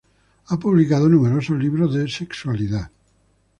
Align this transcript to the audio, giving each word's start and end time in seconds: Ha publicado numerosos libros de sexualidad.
Ha 0.47 0.57
publicado 0.57 1.07
numerosos 1.07 1.59
libros 1.59 1.93
de 1.93 2.07
sexualidad. 2.09 2.89